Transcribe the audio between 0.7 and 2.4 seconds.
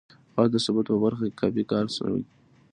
په برخه کې کافی کار شوی